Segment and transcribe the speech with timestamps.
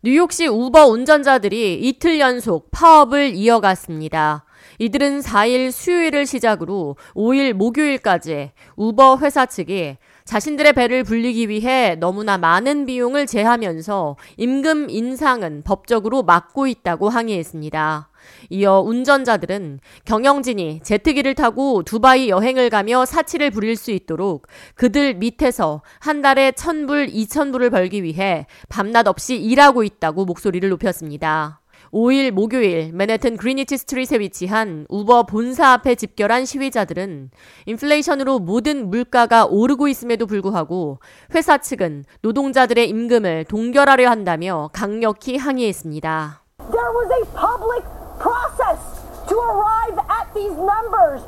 [0.00, 4.44] 뉴욕시 우버 운전자들이 이틀 연속 파업을 이어갔습니다.
[4.78, 9.96] 이들은 4일 수요일을 시작으로 5일 목요일까지 우버 회사 측이
[10.28, 18.10] 자신들의 배를 불리기 위해 너무나 많은 비용을 제하면서 임금 인상은 법적으로 막고 있다고 항의했습니다.
[18.50, 26.20] 이어 운전자들은 경영진이 제트기를 타고 두바이 여행을 가며 사치를 부릴 수 있도록 그들 밑에서 한
[26.20, 31.62] 달에 1000불, 2000불을 벌기 위해 밤낮 없이 일하고 있다고 목소리를 높였습니다.
[31.92, 37.30] 5일 목요일 맨해튼 그리니치 스트릿에 위치한 우버 본사 앞에 집결한 시위자들은
[37.66, 40.98] 인플레이션으로 모든 물가가 오르고 있음에도 불구하고
[41.34, 46.42] 회사 측은 노동자들의 임금을 동결하려 한다며 강력히 항의했습니다.
[46.58, 47.84] There was a public
[48.18, 48.80] process
[49.28, 51.22] to arrive at these numbers,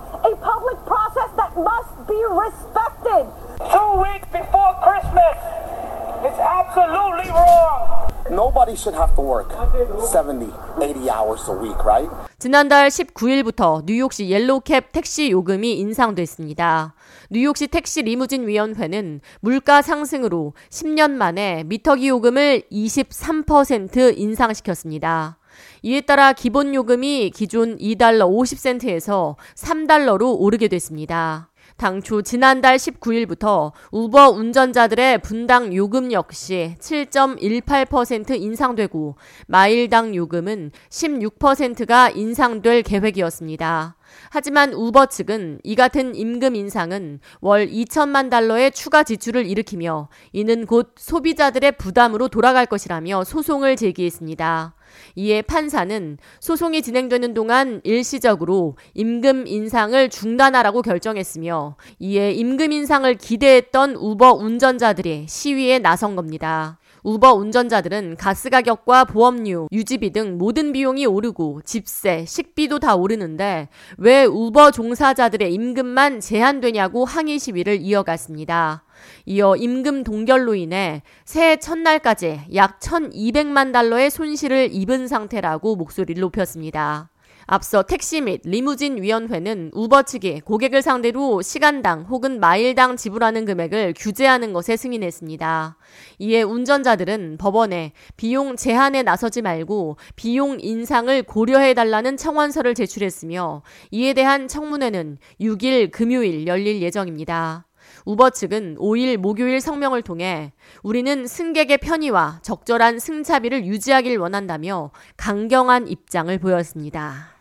[8.40, 12.08] Nobody should have to work 70, 80 hours a week, right?
[12.38, 16.94] 지난달 19일부터 뉴욕시 yellow cab 택시 요금이 인상됐습니다.
[17.30, 25.36] 뉴욕시 택시 리무진 위원회는 물가 상승으로 10년 만에 미터기 요금을 23% 인상시켰습니다.
[25.82, 31.49] 이에 따라 기본 요금이 기존 2달러 50센트에서 3달러로 오르게 됐습니다.
[31.80, 43.96] 당초 지난달 19일부터 우버 운전자들의 분당 요금 역시 7.18% 인상되고 마일당 요금은 16%가 인상될 계획이었습니다.
[44.30, 50.94] 하지만 우버 측은 이 같은 임금 인상은 월 2천만 달러의 추가 지출을 일으키며 이는 곧
[50.96, 54.74] 소비자들의 부담으로 돌아갈 것이라며 소송을 제기했습니다.
[55.14, 64.32] 이에 판사는 소송이 진행되는 동안 일시적으로 임금 인상을 중단하라고 결정했으며 이에 임금 인상을 기대했던 우버
[64.34, 66.78] 운전자들이 시위에 나선 겁니다.
[67.02, 73.68] 우버 운전자들은 가스 가격과 보험료, 유지비 등 모든 비용이 오르고 집세, 식비도 다 오르는데
[73.98, 78.84] 왜 우버 종사자들의 임금만 제한되냐고 항의 시위를 이어갔습니다.
[79.26, 87.09] 이어 임금 동결로 인해 새해 첫날까지 약 1,200만 달러의 손실을 입은 상태라고 목소리를 높였습니다.
[87.52, 94.52] 앞서 택시 및 리무진 위원회는 우버 측이 고객을 상대로 시간당 혹은 마일당 지불하는 금액을 규제하는
[94.52, 95.76] 것에 승인했습니다.
[96.20, 104.46] 이에 운전자들은 법원에 비용 제한에 나서지 말고 비용 인상을 고려해 달라는 청원서를 제출했으며 이에 대한
[104.46, 107.66] 청문회는 6일 금요일 열릴 예정입니다.
[108.04, 110.52] 우버 측은 5일 목요일 성명을 통해
[110.84, 117.39] 우리는 승객의 편의와 적절한 승차비를 유지하길 원한다며 강경한 입장을 보였습니다.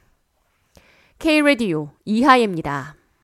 [1.20, 2.99] K-Radio 이하예입니다.